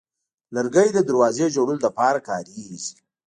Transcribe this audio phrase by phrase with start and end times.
[0.55, 2.93] لرګی د دروازې جوړولو لپاره کارېږي.